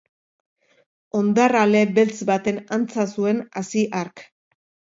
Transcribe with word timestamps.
Hondar 1.19 1.57
ale 1.59 1.83
beltz 1.99 2.17
baten 2.31 2.59
antza 2.81 3.07
zuen 3.17 3.45
hazi 3.61 3.87
hark. 4.03 4.29